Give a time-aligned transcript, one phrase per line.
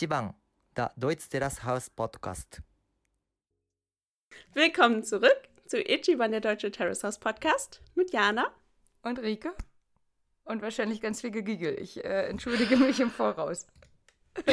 [0.00, 0.32] 1番
[0.76, 2.62] The Deutsch Terrace House Podcast.
[4.54, 8.50] Willkommen zurück zu Ichiban, der Deutsche Terrace House Podcast mit Jana.
[9.02, 9.52] Und Rike.
[10.44, 11.78] Und wahrscheinlich ganz viel Gegigel.
[11.78, 13.66] Ich äh, entschuldige mich im Voraus.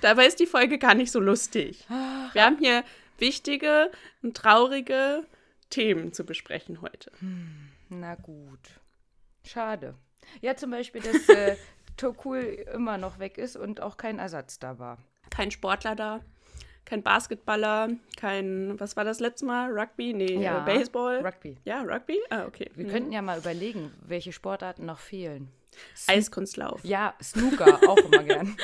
[0.00, 1.84] Dabei ist die Folge gar nicht so lustig.
[1.88, 2.84] Wir haben hier
[3.18, 3.90] wichtige
[4.22, 5.26] und traurige
[5.70, 7.10] Themen zu besprechen heute.
[7.88, 8.60] Na gut.
[9.44, 9.96] Schade.
[10.40, 11.56] Ja, zum Beispiel, dass äh,
[11.96, 12.40] Tokul
[12.74, 14.98] immer noch weg ist und auch kein Ersatz da war.
[15.30, 16.20] Kein Sportler da,
[16.84, 19.70] kein Basketballer, kein, was war das letzte Mal?
[19.70, 20.12] Rugby?
[20.12, 21.24] Nee, Ja, äh, Baseball?
[21.24, 21.56] Rugby.
[21.64, 22.18] Ja, Rugby?
[22.30, 22.70] Ah, okay.
[22.74, 22.90] Wir Mhm.
[22.90, 25.48] könnten ja mal überlegen, welche Sportarten noch fehlen.
[26.06, 26.84] Eiskunstlauf.
[26.84, 28.56] Ja, Snooker auch immer gern.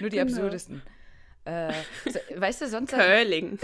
[0.00, 0.22] Nur die Genau.
[0.30, 0.82] absurdesten.
[1.44, 1.72] Äh,
[2.04, 3.58] so, weißt du, sonst, Curling.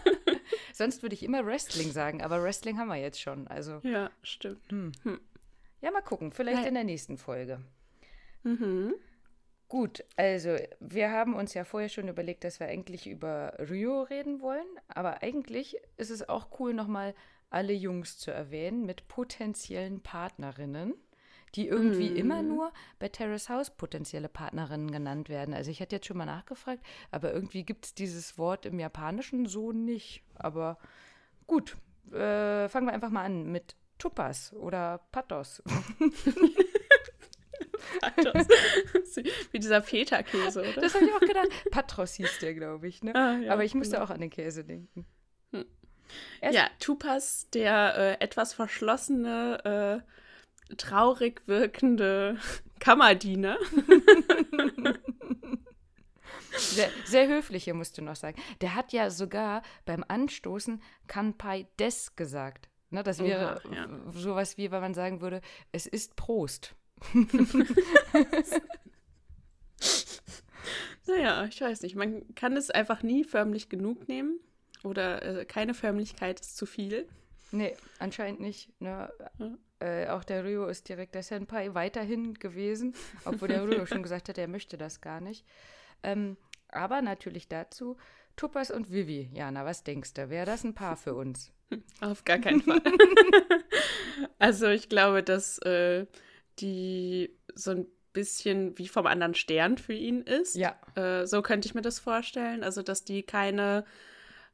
[0.74, 3.46] sonst würde ich immer Wrestling sagen, aber Wrestling haben wir jetzt schon.
[3.48, 4.60] Also, ja, stimmt.
[5.82, 6.32] Ja, mal gucken.
[6.32, 7.60] Vielleicht in der nächsten Folge.
[8.44, 8.94] Mhm.
[9.68, 14.40] Gut, also wir haben uns ja vorher schon überlegt, dass wir eigentlich über Rio reden
[14.40, 17.14] wollen, aber eigentlich ist es auch cool, nochmal
[17.48, 20.94] alle Jungs zu erwähnen mit potenziellen Partnerinnen,
[21.54, 25.54] die irgendwie immer nur bei Terrace House potenzielle Partnerinnen genannt werden.
[25.54, 29.46] Also ich hatte jetzt schon mal nachgefragt, aber irgendwie gibt es dieses Wort im Japanischen
[29.46, 30.22] so nicht.
[30.34, 30.78] Aber
[31.46, 31.76] gut,
[32.10, 35.62] äh, fangen wir einfach mal an mit Tupas oder Patos.
[38.16, 38.48] Das-
[39.52, 40.80] Wie dieser Feta-Käse, oder?
[40.80, 41.48] Das habe ich auch gedacht.
[41.70, 43.04] Patros hieß der, glaube ich.
[43.04, 43.14] Ne?
[43.14, 44.06] Ah, ja, Aber ich musste genau.
[44.06, 45.06] auch an den Käse denken.
[45.52, 45.66] Hm.
[46.40, 50.02] Ja, Tupas, der äh, etwas verschlossene,
[50.70, 52.38] äh, traurig wirkende
[52.80, 53.56] Kammerdiener.
[56.54, 58.40] Sehr, sehr höfliche, musst du noch sagen.
[58.60, 62.68] Der hat ja sogar beim Anstoßen Kanpai des gesagt.
[62.92, 63.88] Ne, das wäre Oha, ja.
[64.12, 65.40] sowas wie, wenn man sagen würde,
[65.72, 66.74] es ist Prost.
[71.04, 71.96] Naja, ich weiß nicht.
[71.96, 74.38] Man kann es einfach nie förmlich genug nehmen.
[74.84, 77.08] Oder äh, keine Förmlichkeit ist zu viel.
[77.50, 78.70] Nee, anscheinend nicht.
[78.80, 79.12] Ne?
[79.38, 79.58] Ja.
[79.80, 82.94] Äh, auch der Ryo ist direkt der Senpai weiterhin gewesen,
[83.24, 85.44] obwohl der Ryo schon gesagt hat, er möchte das gar nicht.
[86.02, 86.36] Ähm,
[86.68, 87.96] aber natürlich dazu
[88.36, 89.30] Tupas und Vivi.
[89.32, 90.30] Jana, was denkst du?
[90.30, 91.52] Wäre das ein Paar für uns?
[92.00, 92.82] Auf gar keinen Fall.
[94.38, 96.06] also ich glaube, dass äh,
[96.58, 100.54] die so ein bisschen wie vom anderen Stern für ihn ist.
[100.54, 100.76] Ja.
[100.94, 102.62] Äh, so könnte ich mir das vorstellen.
[102.62, 103.84] Also, dass die keine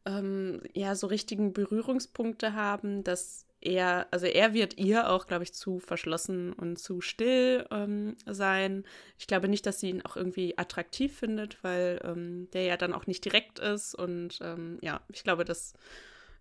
[0.06, 5.52] ähm, ja, so richtigen Berührungspunkte haben, dass er, also er wird ihr auch, glaube ich,
[5.52, 8.84] zu verschlossen und zu still ähm, sein.
[9.18, 12.92] Ich glaube nicht, dass sie ihn auch irgendwie attraktiv findet, weil ähm, der ja dann
[12.92, 13.94] auch nicht direkt ist.
[13.94, 15.74] Und ähm, ja, ich glaube, dass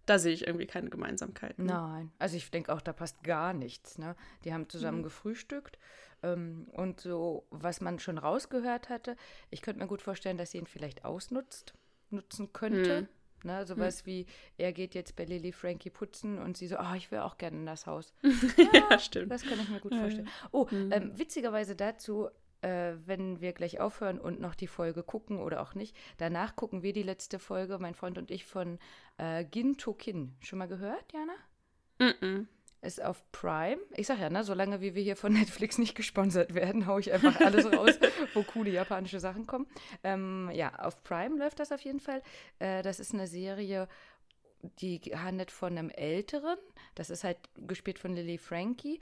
[0.06, 1.66] da sehe ich irgendwie keine Gemeinsamkeiten.
[1.66, 3.98] Nein, also ich denke auch, da passt gar nichts.
[3.98, 4.16] Ne?
[4.46, 5.78] Die haben zusammen gefrühstückt
[6.24, 9.16] ähm, und so, was man schon rausgehört hatte,
[9.50, 11.74] ich könnte mir gut vorstellen, dass sie ihn vielleicht ausnutzt,
[12.10, 13.00] nutzen könnte.
[13.00, 13.08] Hm.
[13.44, 13.66] Ne?
[13.66, 14.26] Sowas wie,
[14.58, 17.58] er geht jetzt bei Lily Frankie putzen und sie so, ah, ich will auch gerne
[17.58, 18.14] in das Haus.
[18.74, 19.32] ja, stimmt.
[19.32, 20.30] Das kann ich mir gut Ja, vorstellen.
[20.52, 20.92] Oh, Mhm.
[20.92, 22.30] ähm, witzigerweise dazu,
[22.62, 26.82] äh, wenn wir gleich aufhören und noch die Folge gucken oder auch nicht, danach gucken
[26.84, 28.80] wir die letzte Folge, mein Freund und ich, von
[29.18, 30.36] äh, Gin to Kin.
[30.42, 31.34] Schon mal gehört, Jana?
[32.00, 32.48] Mm-mm.
[32.88, 33.82] Ist auf Prime.
[33.98, 37.12] Ich sag ja, ne, solange wie wir hier von Netflix nicht gesponsert werden, haue ich
[37.12, 38.00] einfach alles raus,
[38.34, 39.68] wo coole japanische Sachen kommen.
[40.06, 42.24] Ähm, ja, auf Prime läuft das auf jeden Fall.
[42.60, 43.90] Äh, das ist eine Serie,
[44.80, 46.58] die handelt von einem Älteren.
[46.96, 49.02] Das ist halt gespielt von Lily Frankie.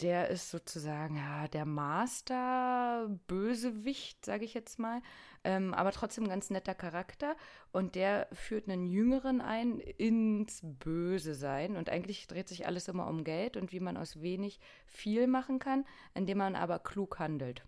[0.00, 5.02] Der ist sozusagen ja, der Master-Bösewicht, sage ich jetzt mal.
[5.44, 7.36] Ähm, aber trotzdem ganz netter Charakter.
[7.70, 11.76] Und der führt einen Jüngeren ein ins Böse sein.
[11.76, 15.58] Und eigentlich dreht sich alles immer um Geld und wie man aus wenig viel machen
[15.58, 15.84] kann,
[16.14, 17.66] indem man aber klug handelt.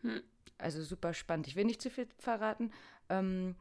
[0.00, 0.22] Hm.
[0.56, 1.46] Also super spannend.
[1.46, 2.72] Ich will nicht zu viel verraten,
[3.08, 3.56] ähm,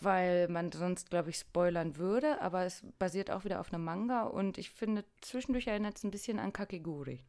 [0.00, 2.40] weil man sonst, glaube ich, spoilern würde.
[2.40, 4.24] Aber es basiert auch wieder auf einem Manga.
[4.24, 7.24] Und ich finde, zwischendurch erinnert es ein bisschen an Kakeguri.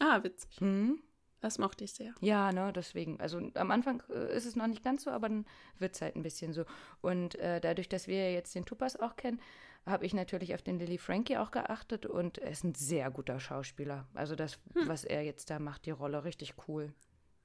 [0.00, 0.60] Ah, witzig.
[0.60, 1.00] Mhm.
[1.40, 2.14] Das mochte ich sehr.
[2.20, 3.20] Ja, ne, deswegen.
[3.20, 5.46] Also am Anfang äh, ist es noch nicht ganz so, aber dann
[5.78, 6.64] wird es halt ein bisschen so.
[7.00, 9.40] Und äh, dadurch, dass wir jetzt den Tupas auch kennen,
[9.86, 13.38] habe ich natürlich auf den Lily Frankie auch geachtet und er ist ein sehr guter
[13.38, 14.08] Schauspieler.
[14.14, 16.92] Also das, was er jetzt da macht, die Rolle, richtig cool.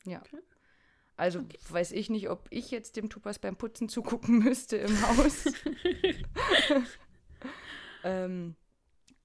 [0.06, 0.20] Ja.
[0.22, 0.40] Okay.
[1.16, 5.46] Also weiß ich nicht, ob ich jetzt dem Tupas beim Putzen zugucken müsste im Haus.
[8.04, 8.56] ähm,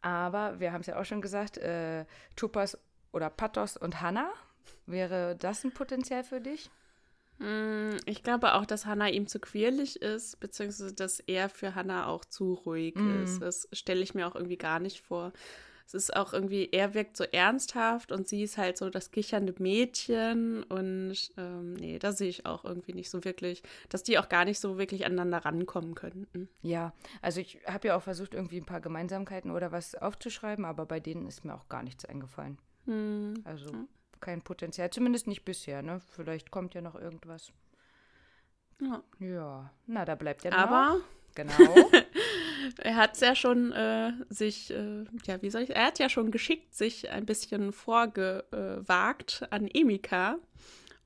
[0.02, 2.04] aber wir haben es ja auch schon gesagt, äh,
[2.36, 2.78] Tupas
[3.18, 4.30] oder Patos und Hannah,
[4.86, 6.70] wäre das ein Potenzial für dich?
[7.38, 12.06] Mm, Ich glaube auch, dass Hannah ihm zu quirlig ist, beziehungsweise dass er für Hannah
[12.06, 13.22] auch zu ruhig Mhm.
[13.22, 13.42] ist.
[13.42, 15.32] Das stelle ich mir auch irgendwie gar nicht vor.
[15.86, 19.54] es ist auch irgendwie, er wirkt so ernsthaft und sie ist halt so das kichernde
[19.58, 24.28] Mädchen und ähm, nee, da sehe ich auch irgendwie nicht so wirklich, dass die auch
[24.28, 26.50] gar nicht so wirklich aneinander rankommen könnten.
[26.60, 26.92] Ja,
[27.22, 31.00] also ich habe ja auch versucht, irgendwie ein paar Gemeinsamkeiten oder was aufzuschreiben, aber bei
[31.00, 32.58] denen ist mir auch gar nichts eingefallen.
[32.88, 33.34] Hm.
[33.44, 33.70] Also
[34.20, 36.00] kein Potenzial, zumindest nicht bisher, ne?
[36.00, 37.52] Vielleicht kommt ja noch irgendwas.
[38.80, 39.02] Ja.
[39.20, 41.04] Ja, na, da bleibt ja Aber noch.
[41.34, 41.90] Genau.
[42.78, 46.08] er hat es ja schon äh, sich, äh, ja, wie soll ich, er hat ja
[46.08, 50.38] schon geschickt sich ein bisschen vorgewagt an Emika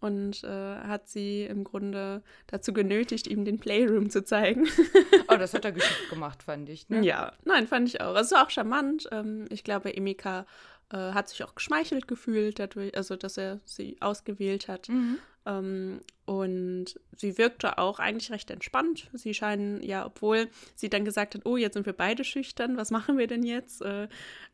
[0.02, 4.67] und äh, hat sie im Grunde dazu genötigt, ihm den Playroom zu zeigen.
[5.28, 6.88] oh, das hat er geschickt gemacht, fand ich.
[6.88, 7.05] Ne?
[7.05, 8.17] Ja, nein, fand ich auch.
[8.17, 9.08] Es war auch charmant.
[9.12, 10.44] Ähm, ich glaube, Emika
[10.92, 14.88] äh, hat sich auch geschmeichelt gefühlt dadurch, also dass er sie ausgewählt hat.
[14.88, 15.18] Mhm.
[15.44, 19.10] Ähm, und sie wirkte auch eigentlich recht entspannt.
[19.12, 22.90] Sie scheinen ja, obwohl sie dann gesagt hat, oh, jetzt sind wir beide schüchtern, was
[22.90, 23.82] machen wir denn jetzt?
[23.82, 24.08] Äh,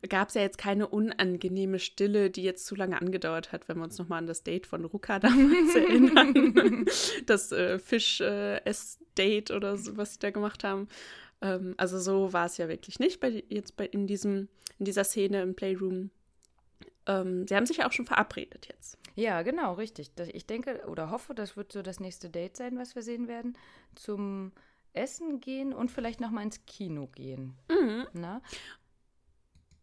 [0.07, 3.83] Gab es ja jetzt keine unangenehme Stille, die jetzt zu lange angedauert hat, wenn wir
[3.83, 6.85] uns nochmal an das Date von Ruka damals erinnern.
[7.27, 10.87] das äh, Fisch-Ess-Date oder so, was sie da gemacht haben.
[11.41, 14.47] Ähm, also so war es ja wirklich nicht bei, jetzt bei, in, diesem,
[14.79, 16.09] in dieser Szene im Playroom.
[17.09, 18.97] Ähm, sie haben sich ja auch schon verabredet jetzt.
[19.15, 20.11] Ja, genau, richtig.
[20.31, 23.57] Ich denke oder hoffe, das wird so das nächste Date sein, was wir sehen werden.
[23.95, 24.51] Zum
[24.93, 27.55] Essen gehen und vielleicht noch mal ins Kino gehen.
[28.13, 28.41] Na?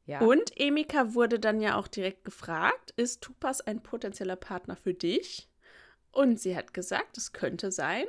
[0.06, 0.20] Ja.
[0.20, 5.48] Und Emika wurde dann ja auch direkt gefragt, ist Tupas ein potenzieller Partner für dich?
[6.12, 8.06] Und sie hat gesagt, es könnte sein.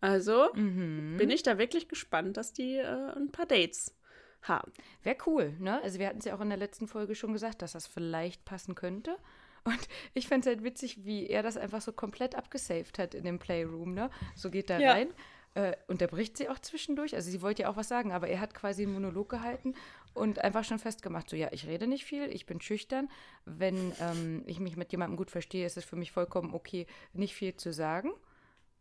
[0.00, 1.16] Also Mhm.
[1.16, 3.94] bin ich da wirklich gespannt, dass die äh, ein paar Dates
[4.42, 4.72] haben.
[5.02, 5.82] Wäre cool, ne?
[5.82, 8.44] Also wir hatten es ja auch in der letzten Folge schon gesagt, dass das vielleicht
[8.44, 9.16] passen könnte.
[9.64, 9.78] Und
[10.14, 13.38] ich fände es halt witzig, wie er das einfach so komplett abgesaved hat in dem
[13.38, 14.10] Playroom, ne?
[14.34, 14.92] So geht er Ja.
[14.92, 15.08] rein.
[15.54, 17.14] Äh, unterbricht sie auch zwischendurch.
[17.16, 19.74] Also sie wollte ja auch was sagen, aber er hat quasi einen Monolog gehalten
[20.14, 23.08] und einfach schon festgemacht, so ja, ich rede nicht viel, ich bin schüchtern.
[23.44, 27.34] Wenn ähm, ich mich mit jemandem gut verstehe, ist es für mich vollkommen okay, nicht
[27.34, 28.10] viel zu sagen.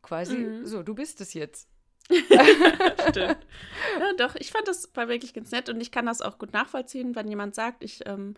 [0.04, 0.65] Quasi, Mhm.
[0.65, 1.68] so, du bist es jetzt.
[3.09, 3.38] Stimmt.
[4.00, 6.54] ja, doch, ich fand das war wirklich ganz nett und ich kann das auch gut
[6.54, 8.36] nachvollziehen, wenn jemand sagt, ich, ähm,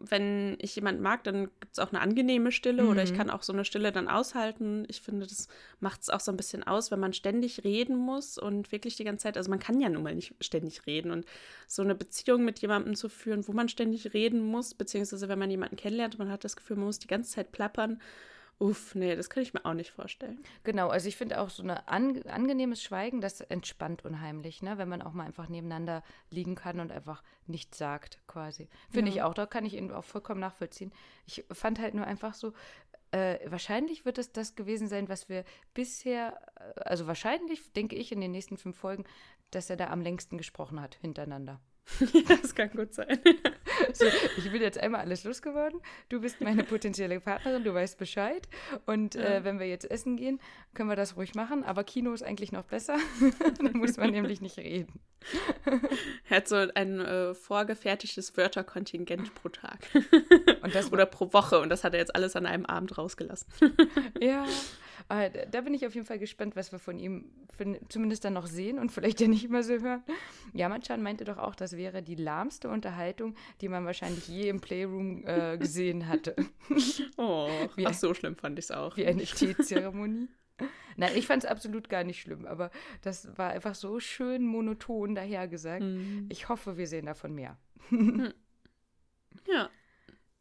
[0.00, 3.16] wenn ich jemanden mag, dann gibt es auch eine angenehme Stille oder ich Mhm.
[3.16, 4.84] kann auch so eine Stille dann aushalten.
[4.88, 5.48] Ich finde, das
[5.80, 9.02] macht es auch so ein bisschen aus, wenn man ständig reden muss und wirklich die
[9.02, 11.26] ganze Zeit, also man kann ja nun mal nicht ständig reden und
[11.66, 15.50] so eine Beziehung mit jemandem zu führen, wo man ständig reden muss, beziehungsweise wenn man
[15.50, 18.00] jemanden kennenlernt, man hat das Gefühl, man muss die ganze Zeit plappern.
[18.60, 20.40] Uff, nee, das kann ich mir auch nicht vorstellen.
[20.64, 24.78] Genau, also ich finde auch so ein an, angenehmes Schweigen, das entspannt unheimlich, ne?
[24.78, 28.68] wenn man auch mal einfach nebeneinander liegen kann und einfach nichts sagt, quasi.
[28.90, 30.92] Finde ich auch, da kann ich ihn auch vollkommen nachvollziehen.
[31.24, 32.52] Ich fand halt nur einfach so,
[33.12, 38.10] äh, wahrscheinlich wird es das gewesen sein, was wir bisher, äh, also wahrscheinlich denke ich
[38.10, 39.04] in den nächsten fünf Folgen,
[39.52, 41.60] dass er da am längsten gesprochen hat, hintereinander.
[42.12, 43.18] ja, das kann gut sein.
[43.92, 44.06] So,
[44.36, 45.80] ich bin jetzt einmal alles losgeworden.
[46.08, 48.48] Du bist meine potenzielle Partnerin, du weißt Bescheid.
[48.86, 50.40] Und äh, wenn wir jetzt essen gehen,
[50.74, 51.64] können wir das ruhig machen.
[51.64, 52.98] Aber Kino ist eigentlich noch besser.
[53.58, 55.00] Dann muss man nämlich nicht reden.
[56.28, 59.78] Er hat so ein äh, vorgefertigtes Wörterkontingent pro Tag.
[60.62, 61.58] Und das Oder pro Woche.
[61.60, 63.48] Und das hat er jetzt alles an einem Abend rausgelassen.
[64.20, 64.46] ja.
[65.10, 68.34] Aber da- bin ich auf jeden Fall gespannt, was wir von ihm für, zumindest dann
[68.34, 70.02] noch sehen und vielleicht ja nicht immer so hören.
[70.52, 75.24] Yaman-chan meinte doch auch, das wäre die lahmste Unterhaltung, die man wahrscheinlich je im Playroom
[75.26, 76.36] äh, gesehen hatte.
[77.16, 78.96] Oh, Wie ach, so schlimm fand ich es auch.
[78.96, 80.28] Wie eine Teezeremonie.
[80.96, 82.70] Nein, ich fand es absolut gar nicht schlimm, aber
[83.02, 85.84] das war einfach so schön monoton dahergesagt.
[85.84, 86.26] Mhm.
[86.28, 87.56] Ich hoffe, wir sehen davon mehr.
[89.46, 89.70] Ja.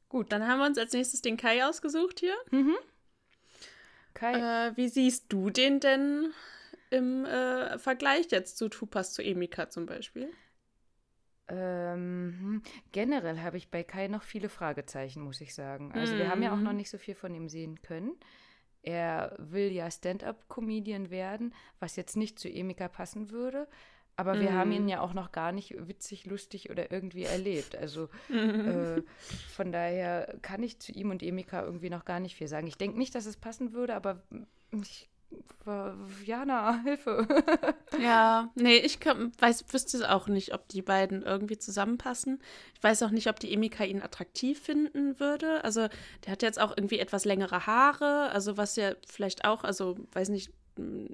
[0.09, 0.31] Gut.
[0.31, 2.35] Dann haben wir uns als nächstes den Kai ausgesucht hier.
[4.17, 6.33] Kai, Äh, wie siehst du den denn
[6.89, 10.29] im äh, Vergleich jetzt zu Tupas zu Emika zum Beispiel?
[11.49, 15.93] ähm, hm, generell habe ich bei Kai noch viele Fragezeichen, muss ich sagen.
[15.93, 16.65] Also wir haben ja auch Mhm.
[16.65, 18.13] noch nicht so viel von ihm sehen können.
[18.83, 23.67] Er will ja Stand-up-Comedian werden, was jetzt nicht zu Emika passen würde.
[24.17, 24.75] Aber wir haben Mhm.
[24.75, 27.75] ihn ja auch noch gar nicht witzig, lustig oder irgendwie erlebt.
[27.75, 29.01] Also äh,
[29.53, 32.67] von daher kann ich zu ihm und Emika irgendwie noch gar nicht viel sagen.
[32.67, 34.21] Ich denke nicht, dass es passen würde, aber
[34.81, 35.07] ich,
[36.25, 37.27] Jana, Hilfe.
[38.01, 42.41] Ja, nee, ich kann, weiß, wüsste es auch nicht, ob die beiden irgendwie zusammenpassen.
[42.75, 45.63] Ich weiß auch nicht, ob die Emika ihn attraktiv finden würde.
[45.63, 45.87] Also,
[46.25, 50.29] der hat jetzt auch irgendwie etwas längere Haare, also was ja vielleicht auch, also, weiß
[50.29, 50.49] nicht,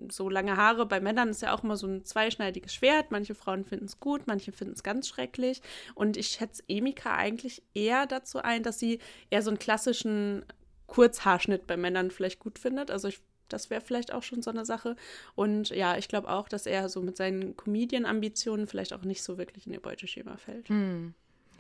[0.10, 3.12] so lange Haare bei Männern ist ja auch immer so ein zweischneidiges Schwert.
[3.12, 5.62] Manche Frauen finden es gut, manche finden es ganz schrecklich.
[5.96, 10.46] Und ich schätze Emika eigentlich eher dazu ein, dass sie eher so einen klassischen
[10.88, 12.92] Kurzhaarschnitt bei Männern vielleicht gut findet.
[12.92, 14.96] Also ich, das wäre vielleicht auch schon so eine Sache.
[15.36, 19.38] Und ja, ich glaube auch, dass er so mit seinen Comedian-Ambitionen vielleicht auch nicht so
[19.38, 20.70] wirklich in ihr Beuteschema fällt.
[20.70, 21.14] Hm.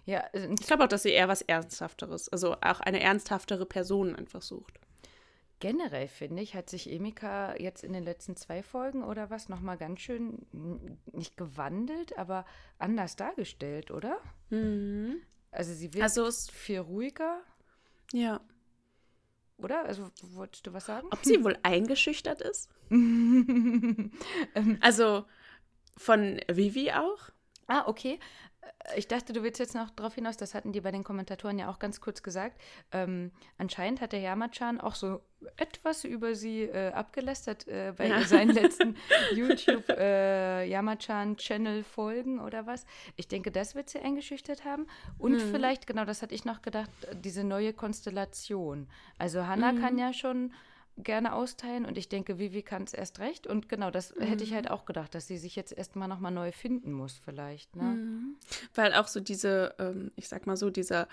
[0.05, 4.15] Ja, äh, Ich glaube auch, dass sie eher was Ernsthafteres, also auch eine ernsthaftere Person
[4.15, 4.79] einfach sucht.
[5.59, 9.77] Generell finde ich, hat sich Emika jetzt in den letzten zwei Folgen oder was nochmal
[9.77, 12.45] ganz schön n- nicht gewandelt, aber
[12.77, 14.17] anders dargestellt, oder?
[15.51, 17.41] Also sie wird Also viel ruhiger,
[18.11, 18.41] ja.
[19.57, 19.85] oder?
[19.85, 21.07] Also wolltest du was sagen?
[21.11, 22.69] Ob sie wohl eingeschüchtert ist?
[24.81, 25.25] also
[25.97, 27.29] von Vivi auch?
[27.67, 28.19] Ah, okay.
[28.97, 31.69] Ich dachte, du willst jetzt noch darauf hinaus, das hatten die bei den Kommentatoren ja
[31.69, 32.59] auch ganz kurz gesagt.
[32.91, 35.21] Ähm, anscheinend hat der Yamachan auch so
[35.57, 38.21] etwas über sie äh, abgelästert äh, bei Ja.
[38.23, 38.95] seinen letzten
[39.35, 40.65] YouTube äh,
[42.39, 42.85] oder was.
[43.15, 44.87] Ich denke, das wird sie eingeschüchtert haben.
[45.17, 46.89] Und vielleicht, genau das hatte ich noch gedacht,
[47.23, 48.87] diese neue Konstellation.
[49.17, 50.53] Also Hannah kann ja schon
[50.97, 53.47] gerne austeilen und ich denke, Vivi kann es erst recht.
[53.47, 56.51] Und genau, das hätte ich halt auch gedacht, dass sie sich jetzt erstmal nochmal neu
[56.51, 57.75] finden muss, vielleicht.
[57.75, 57.97] Ne?
[58.75, 61.07] Weil auch so diese, ähm, ich sag mal so, dieser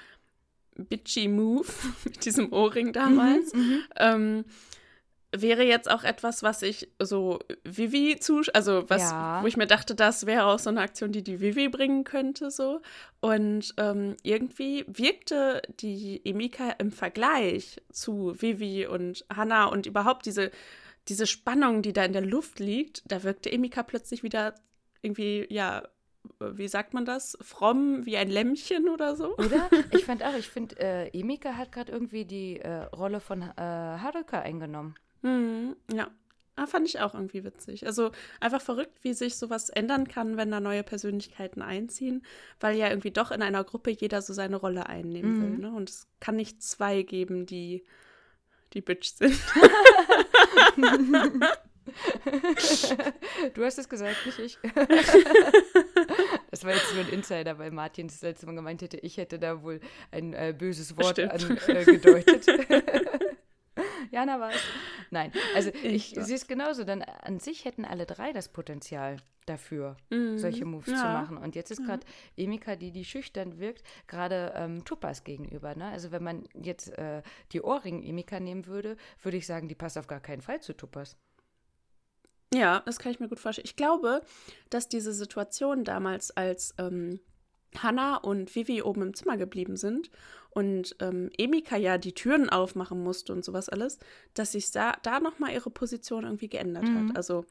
[0.77, 1.67] bitchy Move
[2.05, 3.53] mit diesem Ohrring damals,
[3.97, 4.45] ähm,
[5.33, 9.43] wäre jetzt auch etwas, was ich so Vivi zu, also was, Ja.
[9.43, 12.51] wo ich mir dachte, das wäre auch so eine Aktion, die die Vivi bringen könnte,
[12.51, 12.81] so.
[13.21, 20.51] Und ähm, irgendwie wirkte die Emika im Vergleich zu Vivi und Hannah und überhaupt diese,
[21.09, 24.55] diese Spannung, die da in der Luft liegt, da wirkte Emika plötzlich wieder
[25.03, 25.83] irgendwie, ja,
[26.41, 27.39] wie sagt man das?
[27.41, 29.37] Fromm wie ein Lämmchen oder so.
[29.37, 29.71] Oder?
[29.93, 33.55] Ich fand auch, ich finde, äh, Emika hat gerade irgendwie die äh, Rolle von äh,
[33.57, 34.97] Haruka eingenommen.
[35.23, 36.09] Mhm, ja.
[36.57, 37.87] Ah, fand ich auch irgendwie witzig.
[37.87, 42.23] Also einfach verrückt, wie sich sowas ändern kann, wenn da neue Persönlichkeiten einziehen,
[42.59, 45.59] weil ja irgendwie doch in einer Gruppe jeder so seine Rolle einnehmen will.
[45.59, 45.73] Ne?
[45.75, 47.85] Und es kann nicht zwei geben, die
[48.75, 49.39] die Bitch sind.
[53.55, 54.59] Du hast es gesagt, nicht ich.
[56.51, 59.39] Das war jetzt nur ein Insider, weil Martin das letzte Mal gemeint hätte, ich hätte
[59.39, 62.47] da wohl ein äh, böses Wort angedeutet.
[64.11, 64.61] Jana war es.
[65.13, 66.85] Nein, also ich, Ich sehe es genauso.
[66.85, 69.97] Dann an sich hätten alle drei das Potenzial dafür,
[70.37, 70.97] solche Moves zu Mhm.
[70.99, 71.13] Ja.
[71.13, 71.37] machen.
[71.37, 75.75] Und jetzt ist gerade Emika, die, die schüchtern wirkt, gerade ähm, Tupas gegenüber.
[75.75, 75.87] Ne?
[75.87, 80.07] Also wenn man jetzt äh, die Ohrring-Emika nehmen würde, würde ich sagen, die passt auf
[80.07, 81.17] gar keinen Fall zu Tupas.
[82.53, 83.67] Ja, das kann ich mir gut vorstellen.
[83.67, 84.23] Ich glaube,
[84.71, 87.21] dass diese Situation damals, als ähm,
[87.77, 90.11] Hannah und Vivi oben im Zimmer geblieben sind
[90.51, 93.99] und ähm, Emika ja die Türen aufmachen musste und sowas alles,
[94.35, 97.17] dass sich da, da nochmal ihre Position irgendwie geändert hat.
[97.17, 97.45] Also,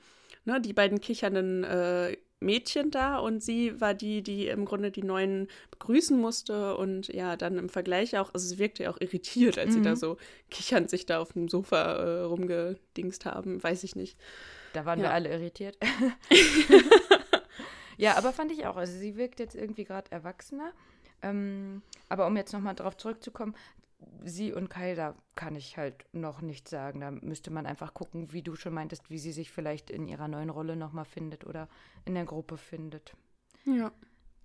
[0.45, 5.03] ne, die beiden kichernden äh, Mädchen da und sie war die, die im Grunde die
[5.03, 9.57] Neuen begrüßen musste und ja, dann im Vergleich auch, also sie wirkte ja auch irritiert,
[9.57, 10.15] als sie da so
[10.49, 14.17] kichernd sich da auf dem Sofa äh, rumgedingst haben, weiß ich nicht.
[14.71, 15.13] Da waren wir Ja.
[15.13, 15.77] alle irritiert.
[17.97, 18.77] ja, aber fand ich auch.
[18.77, 20.71] Also sie wirkt jetzt irgendwie gerade erwachsener.
[21.21, 23.55] Ähm, aber um jetzt nochmal drauf zurückzukommen,
[24.23, 27.01] sie und Kai, da kann ich halt noch nichts sagen.
[27.01, 30.27] Da müsste man einfach gucken, wie du schon meintest, wie sie sich vielleicht in ihrer
[30.27, 31.67] neuen Rolle nochmal findet oder
[32.05, 33.15] in der Gruppe findet.
[33.65, 33.91] Ja.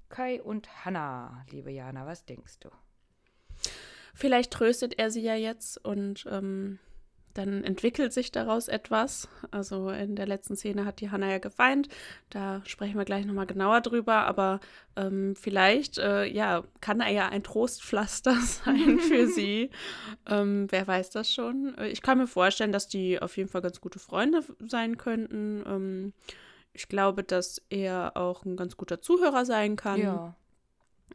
[0.09, 2.71] Kai und Hannah, liebe Jana, was denkst du?
[4.14, 6.78] Vielleicht tröstet er sie ja jetzt und ähm,
[7.35, 9.29] dann entwickelt sich daraus etwas.
[9.50, 11.88] Also in der letzten Szene hat die Hannah ja geweint.
[12.31, 14.25] Da sprechen wir gleich nochmal genauer drüber.
[14.26, 14.61] Aber
[14.97, 19.71] ähm, vielleicht, äh, ja, kann er ja ein Trostpflaster sein für sie.
[20.26, 21.76] Ähm, wer weiß das schon.
[21.76, 25.64] Äh, Ich kann mir vorstellen, dass die auf jeden Fall ganz gute Freunde sein könnten.
[25.67, 26.12] Ähm,
[26.73, 30.00] ich glaube, dass er auch ein ganz guter Zuhörer sein kann.
[30.00, 30.37] Ja.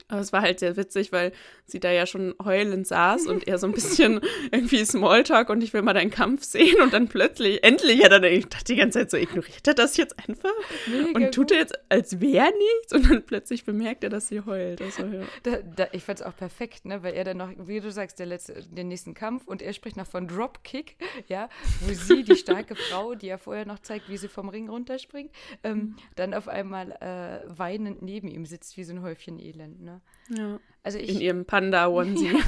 [0.07, 1.31] Aber es war halt sehr witzig, weil
[1.65, 5.73] sie da ja schon heulend saß und er so ein bisschen irgendwie Smalltalk und ich
[5.73, 8.75] will mal deinen Kampf sehen und dann plötzlich, endlich hat er dann, ich dachte die
[8.75, 10.51] ganze Zeit so, ignoriert er das jetzt einfach
[10.87, 14.41] Mega und tut er jetzt, als wäre nichts und dann plötzlich bemerkt er, dass sie
[14.41, 14.81] heult.
[14.81, 15.23] Also, ja.
[15.43, 17.03] Da, da, ich fand es auch perfekt, ne?
[17.03, 19.97] weil er dann noch, wie du sagst, der letzte, den nächsten Kampf und er spricht
[19.97, 21.49] noch von Dropkick, ja,
[21.81, 25.31] wo sie, die starke Frau, die ja vorher noch zeigt, wie sie vom Ring runterspringt,
[25.63, 29.81] ähm, dann auf einmal äh, weinend neben ihm sitzt, wie so ein Häufchen Elend.
[29.81, 29.88] Ne?
[30.29, 30.59] Ja.
[30.83, 32.35] Also In ich, ihrem Panda-Onesie.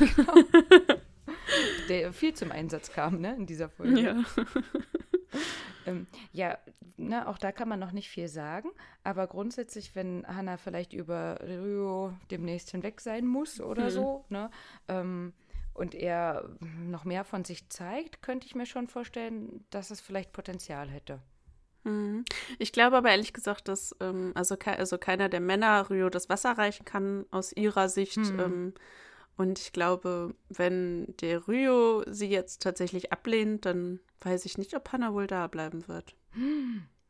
[1.90, 4.02] der viel zum Einsatz kam, ne, in dieser Folge.
[4.02, 4.24] Ja.
[5.88, 6.60] Ähm, ja,
[6.98, 8.70] ne, auch da kann man noch nicht viel sagen,
[9.04, 14.52] aber grundsätzlich, wenn Hannah vielleicht über Rio demnächst hinweg sein muss oder so, ne,
[14.88, 15.34] ähm,
[15.74, 20.34] und er noch mehr von sich zeigt, könnte ich mir schon vorstellen, dass es vielleicht
[20.34, 21.20] Potenzial hätte.
[21.84, 22.26] Mhm.
[22.60, 26.30] Ich glaube aber ehrlich gesagt, dass ähm, also, ke also keiner der Männer Rio das
[26.30, 28.18] Wasser reichen kann aus ihrer Sicht.
[28.18, 28.74] Ähm,
[29.38, 34.92] und ich glaube, wenn der Rio sie jetzt tatsächlich ablehnt, dann weiß ich nicht, ob
[34.92, 36.16] Hannah wohl da bleiben wird.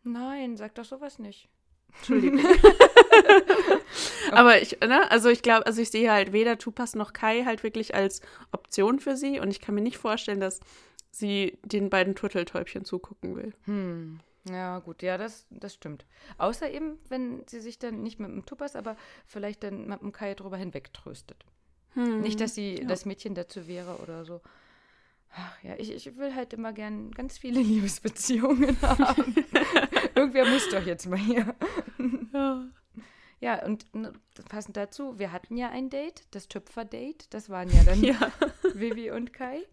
[0.04, 1.50] Nein, sag doch sowas nicht.
[1.98, 2.40] Entschuldigung.
[4.32, 7.63] Aber ich, ne, also ich glaube, also ich sehe halt weder Tupas noch Kai halt
[7.63, 10.62] wirklich als Option für sie und ich kann mir nicht vorstellen, dass
[11.12, 13.54] sie den beiden Turteltäubchen zugucken will.
[13.66, 14.20] Hm.
[14.50, 16.05] Ja, gut, ja, das, das stimmt.
[16.38, 18.95] Außer eben, wenn sie sich dann nicht mit dem Tupas, aber
[19.25, 21.45] vielleicht dann mit dem Kai drüber hinwegtröstet.
[21.93, 22.21] Hm.
[22.21, 22.88] Nicht, dass sie ja.
[22.88, 24.41] das Mädchen dazu wäre oder so.
[25.33, 29.36] Ach ja, ich, ich will halt immer gern ganz viele Liebesbeziehungen haben.
[30.15, 31.55] Irgendwer muss doch jetzt mal hier.
[32.33, 32.65] Ja.
[33.43, 33.88] Ja, und
[34.50, 37.25] passend dazu, wir hatten ja ein Date, das Tüpfer-Date.
[37.31, 38.31] Das waren ja dann ja,
[38.75, 39.63] Vivi und Kai.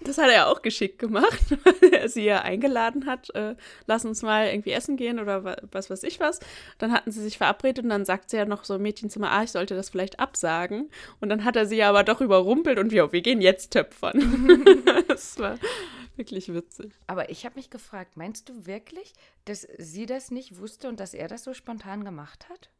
[0.00, 3.28] das hat er auch geschickt gemacht, weil er sie ja eingeladen hat.
[3.34, 3.54] Äh,
[3.86, 6.40] lass uns mal irgendwie essen gehen oder wa- was weiß ich was.
[6.78, 9.42] Dann hatten sie sich verabredet und dann sagt sie ja noch so im Mädchenzimmer, ah,
[9.42, 10.88] ich sollte das vielleicht absagen.
[11.20, 14.64] Und dann hat er sie ja aber doch überrumpelt und wir, wir gehen jetzt töpfern.
[15.08, 15.58] das war
[16.16, 16.92] wirklich witzig.
[17.08, 19.12] Aber ich habe mich gefragt, meinst du wirklich,
[19.44, 22.70] dass sie das nicht wusste und dass er das so spontan gemacht hat?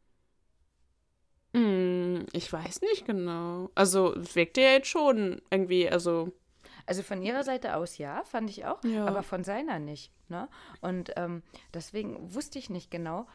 [1.54, 3.70] Hm, ich weiß nicht genau.
[3.74, 6.32] Also, es wirkte ja jetzt schon irgendwie, also,
[6.86, 9.06] Also von ihrer Seite aus ja, fand ich auch, Ja.
[9.06, 10.10] aber von seiner nicht.
[10.28, 10.48] Ne?
[10.80, 11.42] Und ähm,
[11.74, 13.26] deswegen wusste ich nicht genau,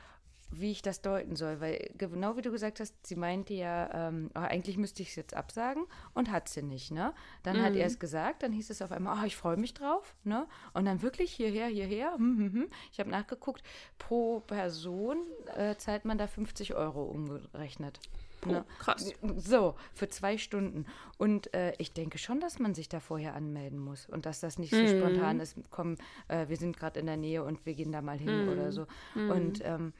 [0.49, 4.29] wie ich das deuten soll, weil genau wie du gesagt hast, sie meinte ja, ähm,
[4.33, 6.91] oh, eigentlich müsste ich es jetzt absagen und hat sie nicht.
[6.91, 7.13] Ne?
[7.43, 7.79] Dann hat Mhm.
[7.81, 10.15] er es gesagt, dann hieß es auf einmal, oh, ich freue mich drauf.
[10.23, 10.47] Ne?
[10.73, 12.13] Und dann wirklich hierher, hierher.
[12.15, 12.67] Hm, hm, hm.
[12.91, 13.61] Ich habe nachgeguckt,
[13.97, 15.17] pro Person
[15.55, 17.99] äh, zahlt man da 50 Euro umgerechnet.
[18.39, 18.65] puh, Ne?
[18.79, 19.11] krass.
[19.37, 20.85] So, für zwei Stunden.
[21.17, 24.57] Und äh, ich denke schon, dass man sich da vorher anmelden muss und dass das
[24.59, 24.87] nicht so Mhm.
[24.87, 25.97] spontan ist, komm,
[26.29, 28.49] äh, wir sind gerade in der Nähe und wir gehen da mal hin Mhm.
[28.49, 28.85] oder so.
[29.15, 29.91] Und ähm,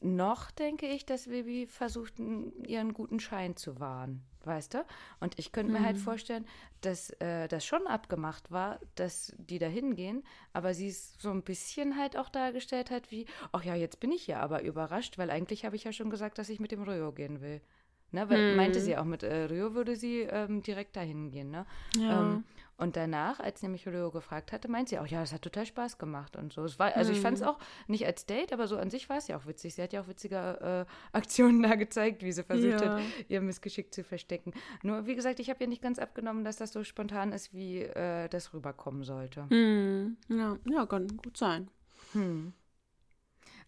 [0.00, 2.14] noch denke ich, dass Vivi versucht,
[2.66, 4.84] ihren guten Schein zu wahren, weißt du?
[5.20, 6.02] Und ich könnte mir halt Mhm.
[6.02, 6.46] vorstellen,
[6.82, 11.42] dass äh, das schon abgemacht war, dass die da hingehen, aber sie es so ein
[11.42, 15.30] bisschen halt auch dargestellt hat wie, ach ja, jetzt bin ich ja aber überrascht, weil
[15.30, 17.60] eigentlich habe ich ja schon gesagt, dass ich mit dem Rio gehen will.
[18.10, 18.56] Ne, weil Mhm.
[18.56, 21.66] meinte sie auch, mit äh, Rio würde sie ähm, direkt dahin gehen, ne?
[21.94, 22.20] Ja.
[22.20, 22.44] Ähm,
[22.78, 25.98] und danach, als nämlich Rio gefragt hatte, meint sie auch, ja, das hat total Spaß
[25.98, 26.64] gemacht und so.
[26.64, 27.48] Es war, also ich fand es Mhm.
[27.48, 29.74] auch nicht als Date, aber so an sich war es ja auch witzig.
[29.74, 32.96] Sie hat ja auch witzige äh, Aktionen da gezeigt, wie sie versucht Ja.
[32.96, 34.52] hat, ihr Missgeschick zu verstecken.
[34.82, 37.82] Nur, wie gesagt, ich habe ihr nicht ganz abgenommen, dass das so spontan ist, wie
[37.82, 39.46] äh, das rüberkommen sollte.
[39.50, 41.68] Hm, ja, ja, kann gut sein.
[42.12, 42.52] Hm.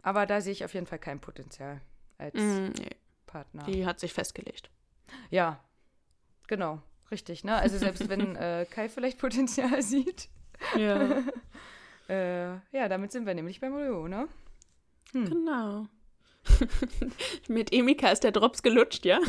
[0.03, 1.81] Aber da sehe ich auf jeden Fall kein Potenzial
[2.17, 2.91] als Hm, nee,
[3.27, 3.65] Partner.
[3.65, 4.71] die hat sich festgelegt.
[5.31, 5.63] Ja,
[6.47, 7.45] genau, richtig.
[7.45, 7.55] Ne?
[7.57, 10.29] Also selbst wenn äh, Kai vielleicht Potenzial sieht,
[10.77, 11.23] Ja,
[12.09, 14.29] äh, ja, damit sind wir nämlich beim Rio, ne?
[15.13, 15.87] genau.
[17.49, 19.19] Mit Emika ist der Drops gelutscht, ja?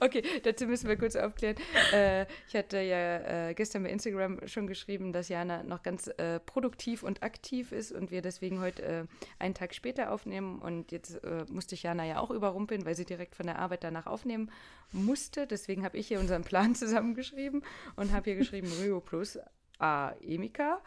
[0.00, 1.56] Okay, dazu müssen wir kurz aufklären.
[1.92, 6.38] Äh, ich hatte ja äh, gestern bei Instagram schon geschrieben, dass Jana noch ganz äh,
[6.40, 9.04] produktiv und aktiv ist und wir deswegen heute äh,
[9.38, 10.60] einen Tag später aufnehmen.
[10.60, 13.82] Und jetzt äh, musste ich Jana ja auch überrumpeln, weil sie direkt von der Arbeit
[13.82, 14.52] danach aufnehmen
[14.92, 15.46] musste.
[15.46, 17.64] Deswegen habe ich hier unseren Plan zusammengeschrieben
[17.96, 19.38] und habe hier geschrieben Rio plus
[19.78, 20.80] A Emika.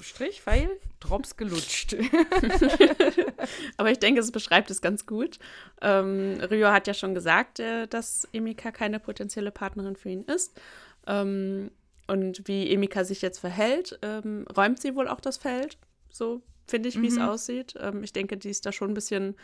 [0.00, 0.68] Strich, Pfeil,
[1.00, 1.94] Drops gelutscht.
[3.76, 5.38] Aber ich denke, es beschreibt es ganz gut.
[5.80, 10.60] Ähm, Rio hat ja schon gesagt, äh, dass Emika keine potenzielle Partnerin für ihn ist.
[11.06, 11.70] Ähm,
[12.06, 15.78] und wie Emika sich jetzt verhält, ähm, räumt sie wohl auch das Feld.
[16.10, 17.22] So finde ich, wie es Mhm.
[17.22, 17.74] aussieht.
[17.78, 19.36] Ähm, ich denke, die ist da schon ein bisschen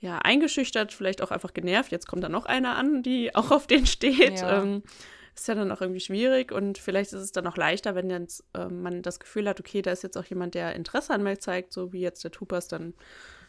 [0.00, 1.90] ja, eingeschüchtert, vielleicht auch einfach genervt.
[1.90, 4.40] Jetzt kommt da noch einer an, die auch auf den steht.
[4.40, 4.62] Ja.
[5.34, 8.44] Ist ja dann auch irgendwie schwierig und vielleicht ist es dann auch leichter, wenn jetzt,
[8.54, 11.38] ähm, man das Gefühl hat, okay, da ist jetzt auch jemand, der Interesse an mir
[11.38, 12.94] zeigt, so wie jetzt der Tupas, dann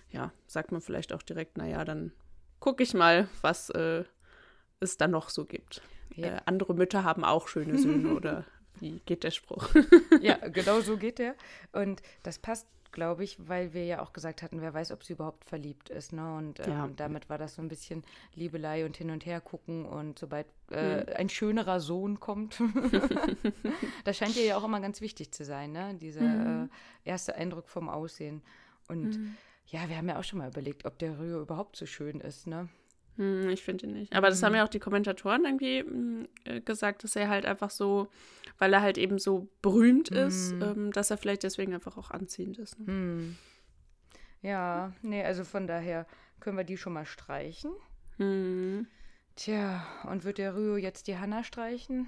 [0.09, 2.11] ja, sagt man vielleicht auch direkt, naja, dann
[2.59, 4.03] gucke ich mal, was äh,
[4.79, 5.81] es da noch so gibt.
[6.15, 6.27] Ja.
[6.27, 8.45] Äh, andere Mütter haben auch schöne Söhne oder
[8.79, 9.69] wie geht der Spruch?
[10.21, 11.35] Ja, genau so geht der.
[11.71, 15.13] Und das passt, glaube ich, weil wir ja auch gesagt hatten, wer weiß, ob sie
[15.13, 16.11] überhaupt verliebt ist.
[16.13, 16.35] Ne?
[16.35, 16.89] Und ähm, Ja.
[16.95, 18.03] damit war das so ein bisschen
[18.33, 19.85] Liebelei und hin und her gucken.
[19.85, 22.59] Und sobald äh, ein schönerer Sohn kommt,
[24.03, 25.93] das scheint ihr ja auch immer ganz wichtig zu sein, ne?
[25.95, 26.69] dieser Mhm.
[27.05, 28.41] äh, erste Eindruck vom Aussehen.
[28.87, 29.19] Und
[29.67, 32.47] ja, wir haben ja auch schon mal überlegt, ob der Rio überhaupt so schön ist.
[32.47, 32.69] Ne?
[33.17, 34.13] Hm, ich finde ihn nicht.
[34.13, 37.69] Aber das haben ja auch die Kommentatoren irgendwie hm, äh, gesagt, dass er halt einfach
[37.69, 38.09] so,
[38.57, 40.61] weil er halt eben so berühmt ist, Mhm.
[40.61, 42.77] ähm, dass er vielleicht deswegen einfach auch anziehend ist.
[42.79, 42.85] Ne?
[42.87, 43.35] Hm.
[44.41, 46.05] Ja, nee, also von daher
[46.39, 47.71] können wir die schon mal streichen.
[48.17, 48.87] Hm.
[49.35, 52.07] Tja, und wird der Rio jetzt die Hanna streichen?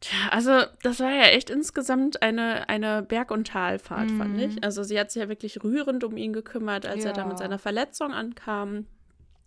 [0.00, 4.38] Tja, also das war ja echt insgesamt eine, eine Berg- und Talfahrt, fand Mhm.
[4.38, 4.64] ich.
[4.64, 7.26] Also sie hat sich ja wirklich rührend um ihn gekümmert, als er da Ja.
[7.28, 8.86] mit seiner Verletzung ankam.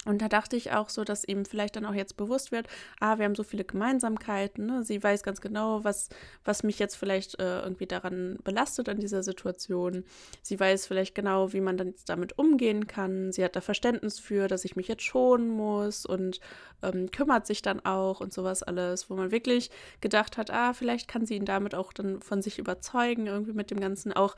[0.07, 2.67] Und da dachte ich auch so, dass ihm vielleicht dann auch jetzt bewusst wird,
[3.01, 4.65] ah, wir haben so viele Gemeinsamkeiten.
[4.65, 4.83] Ne?
[4.83, 6.07] Sie weiß ganz genau, was,
[6.45, 10.05] was mich jetzt vielleicht äh, irgendwie daran belastet an dieser Situation.
[10.41, 13.33] Sie weiß vielleicht genau, wie man dann damit umgehen kann.
[13.33, 16.39] Sie hat da Verständnis für, dass ich mich jetzt schonen muss und
[16.83, 21.09] ähm, kümmert sich dann auch und sowas alles, wo man wirklich gedacht hat, ah, vielleicht
[21.09, 24.37] kann sie ihn damit auch dann von sich überzeugen, irgendwie mit dem Ganzen auch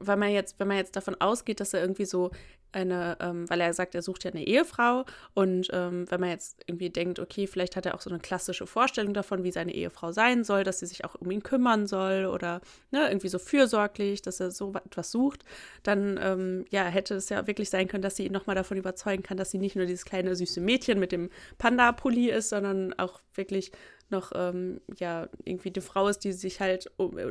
[0.00, 2.30] weil man jetzt, wenn man jetzt davon ausgeht, dass er irgendwie so
[2.72, 6.62] eine, ähm, weil er sagt, er sucht ja eine Ehefrau und ähm, wenn man jetzt
[6.66, 10.12] irgendwie denkt, okay, vielleicht hat er auch so eine klassische Vorstellung davon, wie seine Ehefrau
[10.12, 14.20] sein soll, dass sie sich auch um ihn kümmern soll oder ne, irgendwie so fürsorglich,
[14.22, 15.44] dass er so etwas sucht,
[15.82, 19.22] dann ähm, ja, hätte es ja wirklich sein können, dass sie ihn nochmal davon überzeugen
[19.22, 23.20] kann, dass sie nicht nur dieses kleine süße Mädchen mit dem Panda-Pulli ist, sondern auch
[23.34, 23.72] wirklich
[24.10, 26.90] noch ähm, ja irgendwie die Frau ist, die sich halt,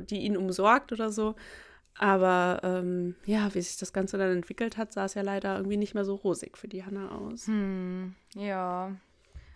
[0.10, 1.36] die ihn umsorgt oder so.
[2.00, 5.78] Aber ähm, ja, wie sich das Ganze dann entwickelt hat, sah es ja leider irgendwie
[5.78, 7.48] nicht mehr so rosig für die Hanna aus.
[7.48, 8.96] Hm, ja.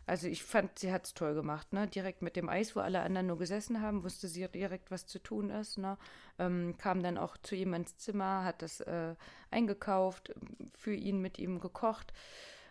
[0.08, 1.88] Also ich fand, sie hat es toll gemacht, ne?
[1.88, 5.20] Direkt mit dem Eis, wo alle anderen nur gesessen haben, wusste sie direkt, was zu
[5.20, 5.98] tun ist, ne?
[6.40, 9.16] Ähm, kam dann auch zu ihm ins Zimmer, hat das äh,
[9.52, 10.34] eingekauft,
[10.74, 12.12] für ihn mit ihm gekocht.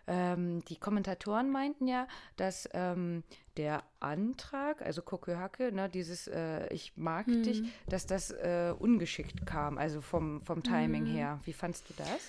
[0.07, 3.23] Ähm, die Kommentatoren meinten ja, dass ähm,
[3.57, 7.43] der Antrag, also Kokohake, ne, dieses äh, Ich mag mhm.
[7.43, 11.15] dich, dass das äh, ungeschickt kam, also vom, vom Timing mhm.
[11.15, 11.41] her.
[11.45, 12.21] Wie fandst du das?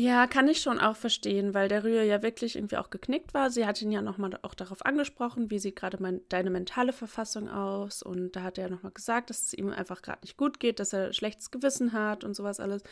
[0.00, 3.50] Ja, kann ich schon auch verstehen, weil der Rühr ja wirklich irgendwie auch geknickt war.
[3.50, 7.48] Sie hat ihn ja nochmal auch darauf angesprochen, wie sieht gerade mein, deine mentale Verfassung
[7.48, 8.04] aus.
[8.04, 10.78] Und da hat er ja nochmal gesagt, dass es ihm einfach gerade nicht gut geht,
[10.78, 12.84] dass er schlechtes Gewissen hat und sowas alles.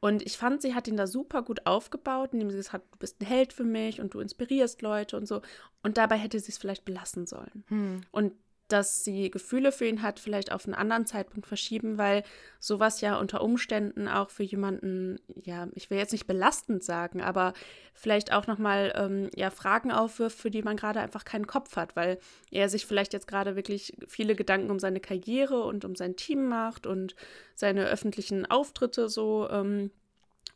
[0.00, 2.98] Und ich fand, sie hat ihn da super gut aufgebaut, indem sie gesagt hat, du
[2.98, 5.42] bist ein Held für mich und du inspirierst Leute und so.
[5.82, 7.64] Und dabei hätte sie es vielleicht belassen sollen.
[7.68, 8.00] Hm.
[8.12, 8.32] Und
[8.68, 12.22] dass sie Gefühle für ihn hat, vielleicht auf einen anderen Zeitpunkt verschieben, weil
[12.60, 17.54] sowas ja unter Umständen auch für jemanden, ja, ich will jetzt nicht belastend sagen, aber
[17.94, 21.96] vielleicht auch nochmal ähm, ja, Fragen aufwirft, für die man gerade einfach keinen Kopf hat,
[21.96, 22.18] weil
[22.50, 26.46] er sich vielleicht jetzt gerade wirklich viele Gedanken um seine Karriere und um sein Team
[26.46, 27.16] macht und
[27.54, 29.48] seine öffentlichen Auftritte so.
[29.50, 29.90] Ähm,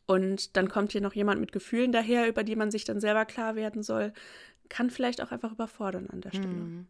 [0.07, 3.25] und dann kommt hier noch jemand mit Gefühlen daher, über die man sich dann selber
[3.25, 4.13] klar werden soll,
[4.69, 6.49] kann vielleicht auch einfach überfordern an der Stelle.
[6.49, 6.87] Mhm.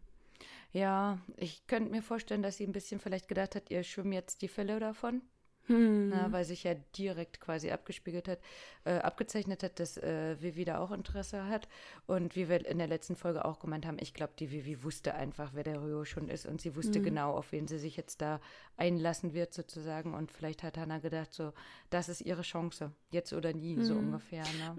[0.73, 4.43] Ja, ich könnte mir vorstellen, dass sie ein bisschen vielleicht gedacht hat, ihr schwimmen jetzt
[4.43, 5.23] die Fälle davon.
[5.67, 6.09] Hm.
[6.09, 8.41] Na, weil sich ja direkt quasi abgespiegelt hat,
[8.85, 11.69] äh, abgezeichnet hat, dass äh, Vivi da auch Interesse hat.
[12.07, 15.15] Und wie wir in der letzten Folge auch gemeint haben, ich glaube, die Vivi wusste
[15.15, 17.05] einfach, wer der Rio schon ist und sie wusste hm.
[17.05, 18.41] genau, auf wen sie sich jetzt da
[18.77, 20.15] einlassen wird, sozusagen.
[20.15, 21.53] Und vielleicht hat Hannah gedacht, so,
[21.91, 23.85] das ist ihre Chance, jetzt oder nie, hm.
[23.85, 24.43] so ungefähr.
[24.59, 24.77] Ne?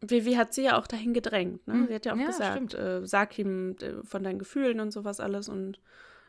[0.00, 1.66] Vivi hat sie ja auch dahin gedrängt.
[1.66, 1.74] Ne?
[1.74, 1.86] Hm.
[1.88, 5.20] Sie hat ja auch ja, gesagt, äh, sag ihm äh, von deinen Gefühlen und sowas
[5.20, 5.48] alles.
[5.48, 5.80] Und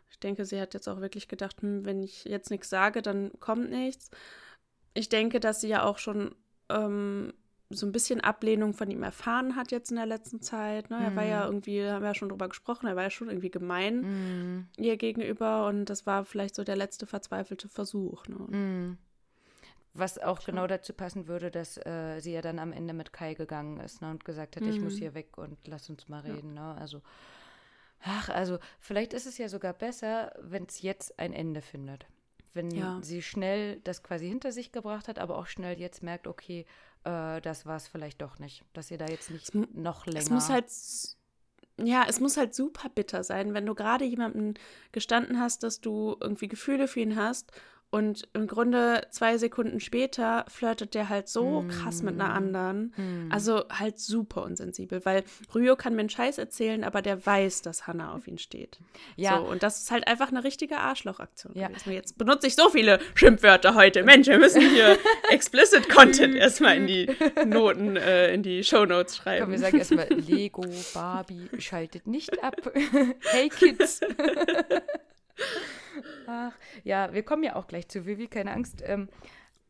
[0.10, 3.32] ich denke, sie hat jetzt auch wirklich gedacht, hm, wenn ich jetzt nichts sage, dann
[3.40, 4.12] kommt nichts.
[4.94, 6.36] Ich denke, dass sie ja auch schon
[6.70, 7.32] ähm,
[7.70, 10.90] so ein bisschen Ablehnung von ihm erfahren hat jetzt in der letzten Zeit.
[10.90, 11.00] Ne?
[11.02, 11.52] Er war ja hm.
[11.52, 14.68] irgendwie, haben wir ja schon drüber gesprochen, er war ja schon irgendwie gemein mm.
[14.78, 18.28] ihr gegenüber und das war vielleicht so der letzte verzweifelte Versuch.
[18.28, 18.36] Ne?
[18.36, 18.98] Mm.
[19.94, 23.34] Was auch genau dazu passen würde, dass äh, sie ja dann am Ende mit Kai
[23.34, 24.70] gegangen ist ne, und gesagt hat, mhm.
[24.70, 25.00] ich muss mhm.
[25.00, 26.56] hier weg und lass uns mal reden.
[26.56, 26.74] Ja.
[26.74, 26.82] Ne?
[26.82, 27.02] Also,
[28.02, 32.06] ach, also vielleicht ist es ja sogar besser, wenn es jetzt ein Ende findet.
[32.54, 33.00] Wenn ja.
[33.02, 36.66] sie schnell das quasi hinter sich gebracht hat, aber auch schnell jetzt merkt, okay,
[37.04, 38.64] äh, das war es vielleicht doch nicht.
[38.74, 40.20] Dass sie da jetzt nicht es, noch länger.
[40.20, 40.70] Es muss halt
[41.84, 44.54] ja, es muss halt super bitter sein, wenn du gerade jemandem
[44.92, 47.52] gestanden hast, dass du irgendwie Gefühle für ihn hast
[47.92, 51.68] und im Grunde zwei Sekunden später flirtet der halt so mm.
[51.68, 52.94] krass mit einer anderen.
[52.96, 53.32] Mm.
[53.32, 57.88] Also halt super unsensibel, weil Ryo kann mir einen Scheiß erzählen, aber der weiß, dass
[57.88, 58.80] Hannah auf ihn steht.
[59.18, 59.38] Ja.
[59.38, 61.68] So, und das ist halt einfach eine richtige Arschlochaktion ja.
[61.68, 61.92] gewesen.
[61.92, 64.04] Jetzt benutze ich so viele Schimpfwörter heute.
[64.04, 64.98] Mensch, wir müssen hier
[65.30, 67.10] explicit Content erstmal in die
[67.46, 69.44] Noten, äh, in die Shownotes schreiben.
[69.44, 72.56] Komm, wir sagen erstmal Lego, Barbie, schaltet nicht ab.
[73.32, 74.00] hey Kids.
[76.28, 78.82] Ach, ja, wir kommen ja auch gleich zu Vivi, keine Angst.
[78.86, 79.10] Ähm,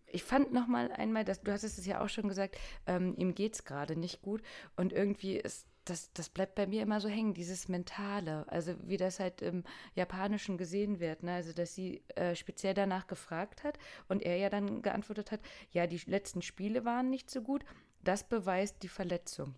[0.08, 3.34] ich fand noch mal einmal, dass, du hattest es ja auch schon gesagt, ähm, ihm
[3.34, 4.42] geht es gerade nicht gut
[4.76, 8.98] und irgendwie ist das, das bleibt bei mir immer so hängen, dieses Mentale, also wie
[8.98, 9.64] das halt im
[9.96, 11.34] Japanischen gesehen wird, ne?
[11.34, 15.88] also dass sie äh, speziell danach gefragt hat und er ja dann geantwortet hat, ja,
[15.88, 17.66] die letzten Spiele waren nicht so gut,
[18.04, 19.56] das beweist die Verletzung.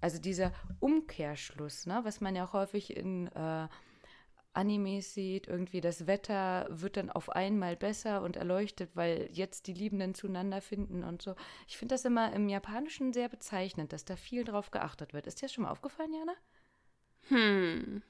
[0.00, 2.00] Also dieser Umkehrschluss, ne?
[2.02, 3.68] was man ja auch häufig in äh,
[4.54, 9.74] Animes sieht, irgendwie das Wetter wird dann auf einmal besser und erleuchtet, weil jetzt die
[9.74, 11.34] Liebenden zueinander finden und so.
[11.68, 15.26] Ich finde das immer im Japanischen sehr bezeichnend, dass da viel drauf geachtet wird.
[15.26, 16.34] Ist dir das schon mal aufgefallen, Jana?
[17.28, 18.02] Hm.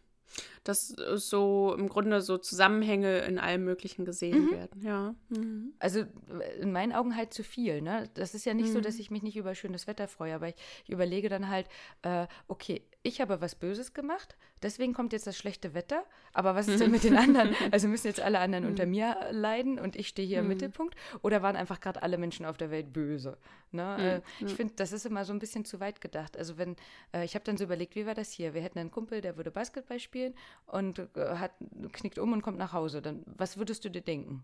[0.64, 4.50] dass so im Grunde so Zusammenhänge in allem Möglichen gesehen Mhm.
[4.50, 4.82] werden.
[4.82, 5.14] Ja.
[5.28, 5.74] Mhm.
[5.78, 7.82] Also äh, in meinen Augen halt zu viel.
[7.82, 8.08] Ne?
[8.14, 10.54] Das ist ja nicht so, dass ich mich nicht über schönes Wetter freue, aber ich,
[10.84, 11.68] ich überlege dann halt,
[12.02, 16.68] äh, okay, ich habe was Böses gemacht, deswegen kommt jetzt das schlechte Wetter, aber was
[16.68, 17.54] ist denn mit den anderen?
[17.70, 20.94] Also müssen jetzt alle anderen unter mir leiden und ich stehe hier im Mittelpunkt?
[21.22, 23.36] Oder waren einfach gerade alle Menschen auf der Welt böse?
[23.72, 24.22] Ne?
[24.40, 26.38] Äh, ich finde, das ist immer so ein bisschen zu weit gedacht.
[26.38, 26.76] Also wenn,
[27.12, 28.54] äh, ich habe dann so überlegt, wie war das hier?
[28.54, 30.34] Wir hätten einen Kumpel, der würde Basketball spielen
[30.66, 31.52] und äh, hat,
[31.92, 33.02] knickt um und kommt nach Hause.
[33.02, 34.42] Dann, was würdest du dir denken?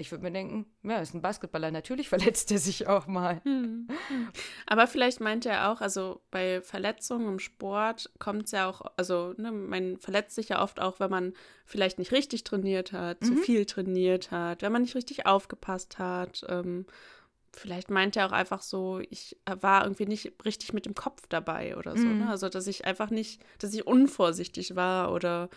[0.00, 3.42] Ich würde mir denken, ja, ist ein Basketballer, natürlich verletzt er sich auch mal.
[4.66, 9.34] Aber vielleicht meint er auch, also bei Verletzungen im Sport kommt es ja auch, also
[9.36, 11.32] ne, man verletzt sich ja oft auch, wenn man
[11.66, 16.44] vielleicht nicht richtig trainiert hat, zu viel trainiert hat, wenn man nicht richtig aufgepasst hat.
[16.48, 16.86] Ähm,
[17.52, 21.76] vielleicht meint er auch einfach so, ich war irgendwie nicht richtig mit dem Kopf dabei
[21.76, 22.06] oder so.
[22.06, 22.28] Ne?
[22.30, 25.48] Also dass ich einfach nicht, dass ich unvorsichtig war oder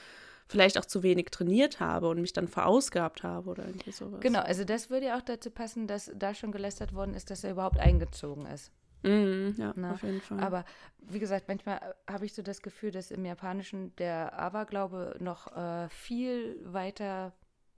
[0.51, 4.19] vielleicht auch zu wenig trainiert habe und mich dann verausgabt habe oder irgendwie sowas.
[4.19, 7.43] Genau, also das würde ja auch dazu passen, dass da schon gelästert worden ist, dass
[7.43, 8.71] er überhaupt eingezogen ist.
[9.03, 9.93] Mhm, ja, Ne?
[9.93, 10.39] auf jeden Fall.
[10.41, 10.65] Aber
[10.99, 15.55] wie gesagt, manchmal äh, habe ich so das Gefühl, dass im Japanischen der Aberglaube noch
[15.55, 17.33] äh, viel weiter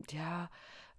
[0.10, 0.50] ja,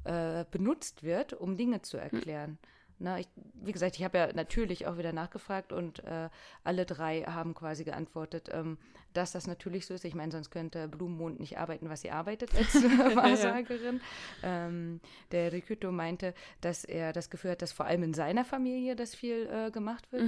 [0.05, 2.59] äh, benutzt wird, um Dinge zu erklären.
[3.05, 3.29] Na, ich,
[3.63, 6.31] wie gesagt, ich habe ja natürlich auch wieder nachgefragt und äh,
[6.65, 8.79] alle drei haben quasi geantwortet, ähm,
[9.13, 10.07] dass das natürlich so ist.
[10.07, 12.75] Ich meine, sonst könnte Blumenmond nicht arbeiten, was sie arbeitet als
[13.15, 14.01] Wahrsagerin.
[14.43, 15.01] ähm,
[15.33, 19.15] der Rikuto meinte, dass er das Gefühl hat, dass vor allem in seiner Familie das
[19.15, 20.23] viel äh, gemacht wird.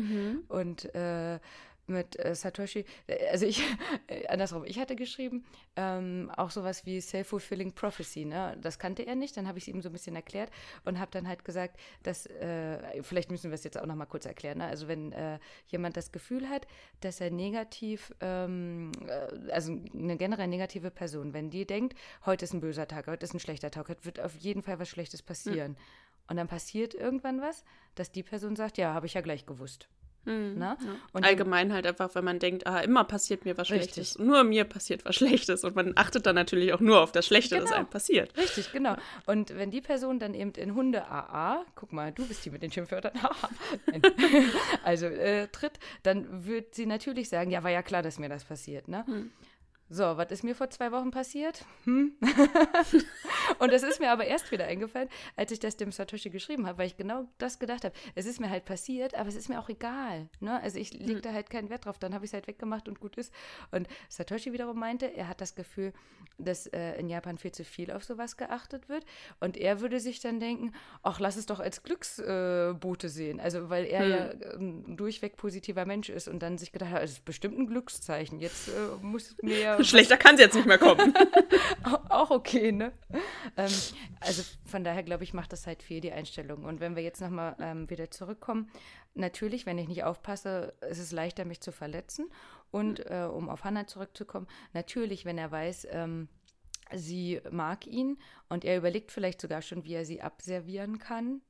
[0.49, 1.39] Und äh,
[1.89, 3.63] mit äh, Satoshi, äh, also ich,
[4.07, 5.45] äh, andersrum, ich hatte geschrieben,
[5.77, 8.57] ähm, auch sowas wie Self-Fulfilling Prophecy, ne?
[8.61, 10.51] Das kannte er nicht, dann habe ich es ihm so ein bisschen erklärt
[10.85, 14.07] und habe dann halt gesagt, dass, äh, vielleicht müssen wir es jetzt auch noch mal
[14.07, 14.67] kurz erklären, ne?
[14.67, 16.67] Also wenn äh, jemand das Gefühl hat,
[17.01, 22.53] dass er negativ, ähm, äh, also eine generell negative Person, wenn die denkt, heute ist
[22.53, 25.23] ein böser Tag, heute ist ein schlechter Tag, heute wird auf jeden Fall was Schlechtes
[25.23, 25.77] passieren.
[26.29, 29.89] Und dann passiert irgendwann was, dass die Person sagt, ja, habe ich ja gleich gewusst.
[30.27, 30.77] Ne?
[31.13, 33.93] Und dann- Allgemein halt einfach, wenn man denkt, ah, immer passiert mir was Richtig.
[33.95, 34.19] Schlechtes.
[34.19, 35.65] Nur mir passiert was Schlechtes.
[35.65, 37.77] Und man achtet dann natürlich auch nur auf das Schlechte, das Genau.
[37.77, 38.37] einem passiert.
[38.37, 38.97] Richtig, genau.
[39.27, 42.63] Und wenn die Person dann eben in Hunde AA, guck mal, du bist die mit
[42.63, 43.13] den Schimpfwörtern,
[44.85, 48.45] also äh, tritt, dann wird sie natürlich sagen, ja, war ja klar, dass mir das
[48.45, 49.05] passiert, ne?
[49.89, 51.65] So, was ist mir vor zwei Wochen passiert?
[51.85, 52.13] Hm?
[53.61, 56.79] und das ist mir aber erst wieder eingefallen, als ich das dem Satoshi geschrieben habe,
[56.79, 57.95] weil ich genau das gedacht habe.
[58.17, 60.29] Es ist mir halt passiert, aber es ist mir auch egal.
[60.41, 60.61] Ne?
[60.61, 62.01] Also ich lege da halt keinen Wert drauf.
[62.01, 63.33] Dann habe ich es halt weggemacht und gut ist.
[63.71, 65.93] Und Satoshi wiederum meinte, er hat das Gefühl,
[66.37, 69.05] dass äh, in Japan viel zu viel auf sowas geachtet wird.
[69.39, 70.73] Und er würde sich dann denken,
[71.05, 73.39] ach, lass es doch als Glücksbote äh, sehen.
[73.39, 77.13] Also weil er ja ein durchweg positiver Mensch ist und dann sich gedacht hat, es
[77.13, 78.41] ist bestimmt ein Glückszeichen.
[78.41, 81.15] Jetzt äh, muss mir Schlechter kann es jetzt nicht mehr kommen.
[82.09, 82.93] auch okay, ne?
[83.57, 83.71] Ähm,
[84.21, 86.65] also von daher glaube ich, macht das halt viel die Einstellung.
[86.65, 88.71] Und wenn wir jetzt nochmal ähm, wieder zurückkommen,
[89.15, 92.31] natürlich, wenn ich nicht aufpasse, ist es leichter, mich zu verletzen.
[92.71, 96.29] Und äh, um auf Hannah zurückzukommen, natürlich, wenn er weiß, ähm,
[96.95, 101.41] sie mag ihn und er überlegt vielleicht sogar schon, wie er sie abservieren kann,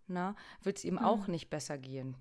[0.63, 2.17] wird es ihm auch nicht besser gehen.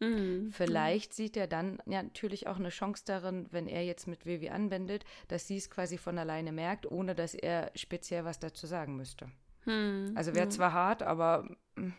[0.00, 0.50] Mhm.
[0.52, 4.50] Vielleicht sieht er dann ja, natürlich auch eine Chance darin, wenn er jetzt mit Vivi
[4.50, 8.96] anwendet, dass sie es quasi von alleine merkt, ohne dass er speziell was dazu sagen
[8.96, 9.30] müsste.
[9.64, 10.12] Hm.
[10.14, 11.90] Also wäre zwar hart, aber mm,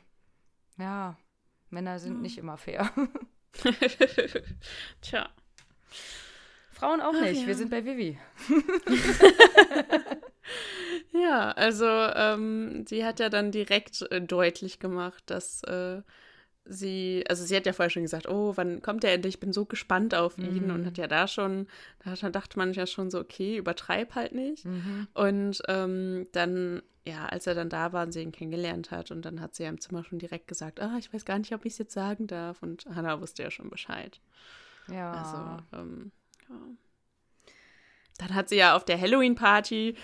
[0.78, 1.18] ja,
[1.70, 2.92] Männer sind nicht immer fair.
[5.02, 5.30] Tja.
[6.72, 7.42] Frauen auch nicht.
[7.42, 7.48] ja.
[7.48, 8.20] Wir sind bei Vivi.
[11.14, 16.02] Ja, also ähm, sie hat ja dann direkt äh, deutlich gemacht, dass äh,
[16.70, 19.36] sie, also sie hat ja vorher schon gesagt, oh, wann kommt er endlich?
[19.36, 21.68] Ich bin so gespannt auf ihn und hat ja da schon,
[22.04, 24.66] da dachte man ja schon so, okay, übertreib halt nicht.
[25.14, 29.24] Und ähm, dann, ja, als er dann da war und sie ihn kennengelernt hat und
[29.24, 31.66] dann hat sie ja im Zimmer schon direkt gesagt, ah, ich weiß gar nicht, ob
[31.66, 32.62] ich es jetzt sagen darf.
[32.62, 34.20] Und Hannah wusste ja schon Bescheid.
[34.92, 35.12] Ja.
[35.12, 36.12] Also, ähm,
[36.50, 36.56] ja.
[38.18, 39.96] Dann hat sie ja auf der Halloween-Party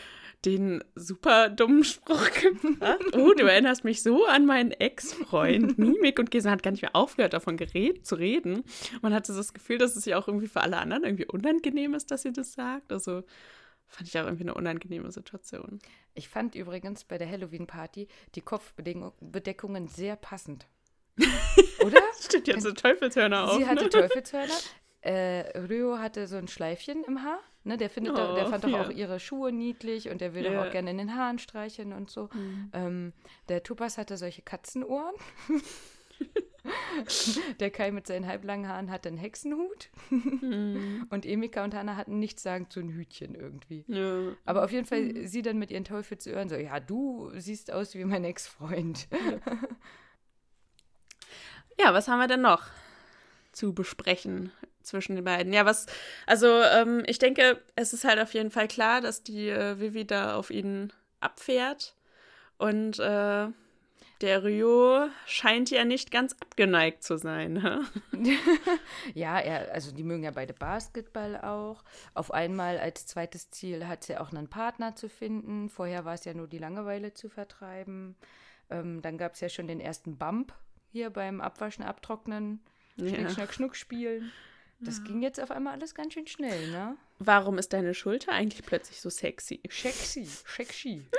[0.45, 3.15] den super dummen Spruch gemacht.
[3.15, 5.77] Oh, du erinnerst mich so an meinen Ex-Freund.
[5.77, 8.63] Mimik und Gesen hat gar nicht mehr aufgehört, davon gered zu reden.
[9.01, 11.93] Man hatte so das Gefühl, dass es ja auch irgendwie für alle anderen irgendwie unangenehm
[11.93, 12.91] ist, dass sie das sagt.
[12.91, 13.23] Also
[13.87, 15.79] fand ich auch irgendwie eine unangenehme Situation.
[16.13, 20.67] ich fand übrigens bei der Halloween-Party die Kopfbedeckungen sehr passend.
[21.85, 22.01] Oder?
[22.19, 23.57] Steht jetzt so Teufelshörner auf.
[23.57, 23.89] Sie hatte ne?
[23.89, 24.53] Teufelshörner.
[25.01, 27.39] Äh, Ryo hatte so ein Schleifchen im Haar.
[27.65, 28.81] Ne, der, findet doch, der Oh, fand doch ja.
[28.81, 30.65] auch ihre Schuhe niedlich und der will doch Ja.
[30.67, 32.29] auch gerne in den Haaren streicheln und so.
[32.33, 32.69] Mhm.
[32.73, 33.13] Ähm,
[33.47, 35.15] der Tupas hatte solche Katzenohren.
[37.59, 39.89] Der Kai mit seinen halblangen Haaren hatte einen Hexenhut.
[40.09, 41.05] Hm.
[41.09, 43.83] Und Emika und Hannah hatten nichts sagen zu ein Hütchen irgendwie.
[43.87, 44.31] Ja.
[44.45, 48.05] Aber auf jeden Fall sie dann mit ihren Teufelsöhren so, ja, du siehst aus wie
[48.05, 49.07] mein Ex-Freund.
[51.79, 52.63] Ja, was haben wir denn noch
[53.51, 54.51] zu besprechen
[54.83, 55.53] zwischen den beiden?
[55.53, 55.85] Ja, was,
[56.25, 60.05] also ähm, ich denke, es ist halt auf jeden Fall klar, dass die äh, Vivi
[60.05, 61.95] da auf ihn abfährt.
[62.57, 63.47] Und äh,
[64.21, 67.61] der Rio scheint ja nicht ganz abgeneigt zu sein.
[67.61, 67.79] hä?
[69.13, 71.83] Ja, er, also die mögen ja beide Basketball auch.
[72.13, 75.69] Auf einmal als zweites Ziel hat sie auch einen Partner zu finden.
[75.69, 78.15] Vorher war es ja nur die Langeweile zu vertreiben.
[78.69, 80.53] Ähm, dann gab es ja schon den ersten Bump
[80.89, 82.61] hier beim Abwaschen, Abtrocknen,
[82.97, 83.29] Schnick, Ja.
[83.29, 84.31] Schnack, Schnuck spielen.
[84.85, 86.95] Das ging jetzt auf einmal alles ganz schön schnell, ne?
[87.19, 89.61] Warum ist deine Schulter eigentlich plötzlich so sexy?
[89.69, 91.07] Sexy, sexy.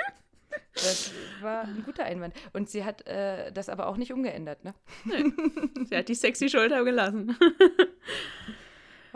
[0.75, 2.35] Das war ein guter Einwand.
[2.53, 4.75] Und sie hat äh, das aber auch nicht umgeändert, ne?
[5.89, 7.37] Sie hat die sexy Schulter gelassen.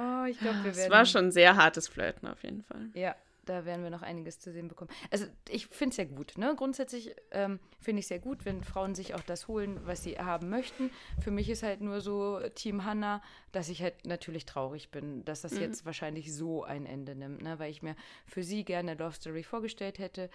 [0.01, 0.93] Oh, ich glaube, wir Es werden.
[0.93, 2.89] war schon sehr hartes Flirten auf jeden Fall.
[2.95, 3.17] Ja,
[3.48, 4.90] da werden wir noch einiges zu sehen bekommen.
[5.12, 6.38] Also ich finde es ja gut.
[6.38, 6.56] Ne?
[6.56, 10.18] Grundsätzlich ähm, finde ich es sehr gut, wenn Frauen sich auch das holen, was sie
[10.18, 10.92] haben möchten.
[11.22, 15.42] Für mich ist halt nur so Team Hannah, dass ich halt natürlich traurig bin, dass
[15.42, 17.60] das jetzt wahrscheinlich so ein Ende nimmt, ne?
[17.60, 20.30] weil ich mir für sie gerne Love Story vorgestellt hätte.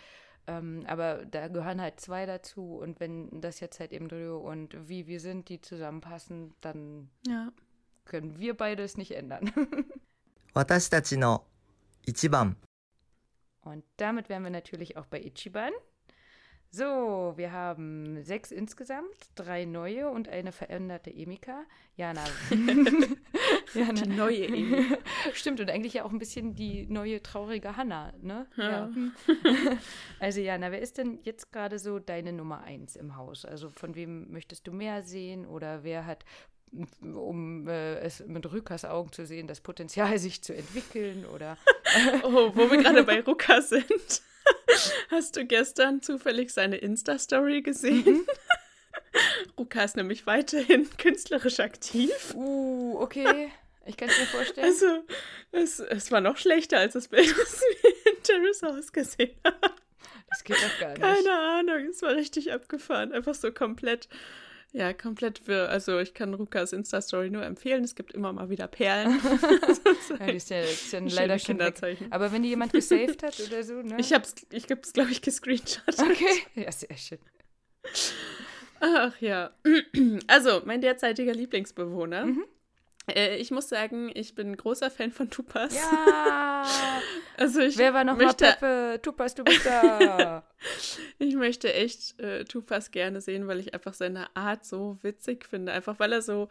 [0.46, 4.88] Ähm, aber da gehören halt zwei dazu und wenn das jetzt halt eben Rio und
[4.88, 7.52] wie wir sind, die zusammenpassen, dann Ja.
[8.04, 9.50] können wir beides nicht ändern.
[10.54, 11.44] 私たちの
[12.06, 12.56] 一番
[13.63, 15.71] und damit wären wir natürlich auch bei Ichiban.
[16.75, 21.65] So, wir haben sechs insgesamt, drei neue und eine veränderte Emika.
[21.97, 22.23] Jana.
[23.75, 24.01] Jana.
[24.01, 24.83] Die neue Emi.
[25.33, 28.47] Stimmt, und eigentlich ja auch ein bisschen die neue traurige Hanna, ne?
[28.57, 28.89] Ja.
[30.19, 33.45] Also Jana, wer ist denn jetzt gerade so deine Nummer eins im Haus?
[33.45, 36.25] Also von wem möchtest du mehr sehen oder wer hat,
[37.01, 41.57] um äh, es mit Rükas Augen zu sehen, das Potenzial, sich zu entwickeln oder
[42.23, 44.21] Oh, wo wir gerade bei Ruka sind.
[45.09, 48.25] Hast du gestern zufällig seine Insta-Story gesehen?
[49.57, 52.33] Ruka ist nämlich weiterhin künstlerisch aktiv.
[52.33, 53.51] Uh, okay.
[53.85, 54.65] Ich kann es mir vorstellen.
[54.65, 55.03] Also,
[55.51, 59.73] es, es war noch schlechter als das Bild, was wir in Terrace House gesehen haben.
[60.29, 61.01] Das geht doch gar nicht.
[61.01, 63.11] Keine Ahnung, es war richtig abgefahren.
[63.11, 64.07] Einfach so komplett,
[64.73, 65.69] ja, komplett wirr.
[65.69, 67.83] Also, ich kann Rukas Insta-Story nur empfehlen.
[67.83, 69.21] Es gibt immer mal wieder Perlen.
[70.19, 71.37] Ja, die ist ja, ist ja leider.
[71.37, 72.11] Kinderzeichen.
[72.11, 73.95] Aber wenn die jemand gesaved hat oder so, ne?
[73.97, 75.83] Ich hab's, ich hab's, glaube ich, gescreenshot.
[75.97, 76.43] Okay.
[76.55, 77.19] Ja, sehr schön.
[78.79, 79.51] Ach ja.
[80.27, 82.25] Also, mein derzeitiger Lieblingsbewohner.
[82.25, 82.45] Mhm.
[83.07, 85.75] Äh, ich muss sagen, ich bin ein großer Fan von Tupas.
[85.75, 86.65] Ja.
[87.35, 88.99] Also ich Wer war noch möchte, Peppe?
[89.01, 90.47] Tupas, du bist da.
[91.17, 95.71] ich möchte echt äh, Tupas gerne sehen, weil ich einfach seine Art so witzig finde.
[95.71, 96.49] Einfach weil er so,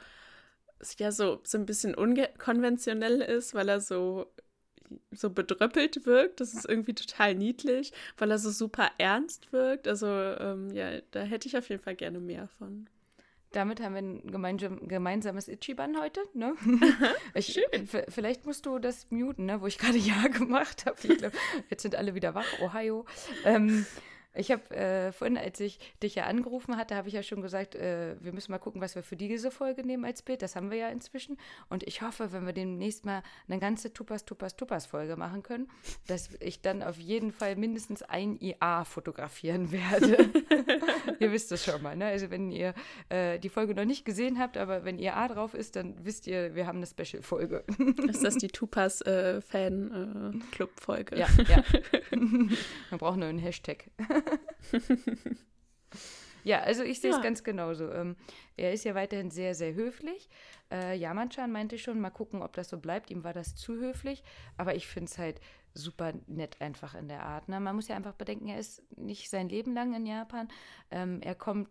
[0.98, 4.26] ja, so, so ein bisschen unkonventionell ist, weil er so,
[5.12, 6.40] so bedröppelt wirkt.
[6.40, 9.86] Das ist irgendwie total niedlich, weil er so super ernst wirkt.
[9.86, 12.88] Also, ähm, ja, da hätte ich auf jeden Fall gerne mehr von.
[13.52, 16.54] Damit haben wir ein gemeinsam, gemeinsames Ichiban heute, ne?
[17.34, 19.60] Ich, v- Vielleicht musst du das muten, ne?
[19.60, 20.96] Wo ich gerade Ja gemacht habe.
[21.70, 22.46] Jetzt sind alle wieder wach.
[22.60, 23.04] Ohio.
[23.44, 23.86] Ähm,
[24.34, 27.74] ich habe äh, vorhin, als ich dich ja angerufen hatte, habe ich ja schon gesagt,
[27.74, 30.42] äh, wir müssen mal gucken, was wir für diese Folge nehmen als Bild.
[30.42, 31.36] Das haben wir ja inzwischen.
[31.68, 35.68] Und ich hoffe, wenn wir demnächst mal eine ganze Tupas, Tupas, Tupas Folge machen können,
[36.06, 40.30] dass ich dann auf jeden Fall mindestens ein IA fotografieren werde.
[41.20, 42.06] ihr wisst es schon mal, ne?
[42.06, 42.74] Also wenn ihr
[43.10, 46.54] äh, die Folge noch nicht gesehen habt, aber wenn IA drauf ist, dann wisst ihr,
[46.54, 47.64] wir haben eine Special-Folge.
[48.08, 51.18] Ist das die Tupas-Fan-Club-Folge?
[51.18, 51.62] ja, ja.
[52.90, 53.90] Man braucht nur einen Hashtag.
[56.44, 57.22] Ja, also ich sehe es Ja.
[57.22, 57.90] ganz genauso.
[57.92, 58.16] Ähm,
[58.56, 60.28] er ist ja weiterhin sehr, sehr höflich.
[60.70, 63.10] Äh, Yaman-chan meinte schon, mal gucken, ob das so bleibt.
[63.10, 64.24] Ihm war das zu höflich.
[64.56, 65.40] Aber ich finde es halt
[65.74, 67.48] super nett einfach in der Art.
[67.48, 67.58] Ne?
[67.60, 70.48] Man muss ja einfach bedenken, er ist nicht sein Leben lang in Japan.
[70.90, 71.68] Ähm, er kommt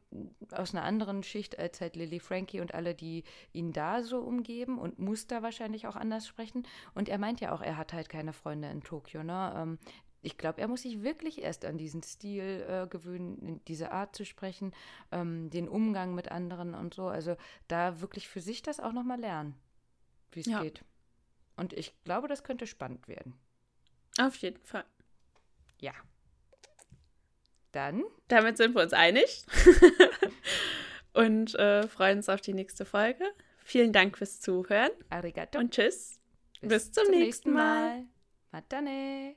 [0.52, 4.80] aus einer anderen Schicht als halt Lily Frankie und alle, die ihn da so umgeben
[4.80, 6.66] und muss da wahrscheinlich auch anders sprechen.
[6.96, 9.22] Und er meint ja auch, er hat halt keine Freunde in Tokio.
[9.22, 9.54] Ne?
[9.56, 9.80] Ähm,
[10.22, 14.24] ich glaube, er muss sich wirklich erst an diesen Stil äh, gewöhnen, diese Art zu
[14.26, 14.74] sprechen,
[15.12, 17.08] ähm, den Umgang mit anderen und so.
[17.08, 17.36] Also
[17.68, 19.56] da wirklich für sich das auch nochmal lernen,
[20.32, 20.62] wie es Ja.
[20.62, 20.84] geht.
[21.58, 23.34] Und ich glaube, das könnte spannend werden.
[24.20, 24.86] Auf jeden Fall.
[25.80, 25.94] Ja.
[27.72, 29.46] Dann, Damit sind wir uns einig.
[31.14, 33.24] und äh, freuen uns auf die nächste Folge.
[33.64, 35.58] Vielen Dank fürs Zuhören arigato.
[35.60, 36.20] und tschüss.
[36.62, 38.06] bis zum nächsten Mal.
[38.52, 39.36] Matane.